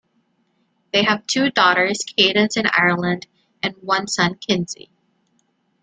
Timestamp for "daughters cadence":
1.51-2.57